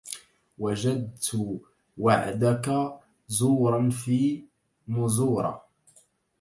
[0.59, 1.47] وجدت
[1.97, 2.93] وعدك
[3.27, 4.43] زورا في
[4.87, 5.65] مزورة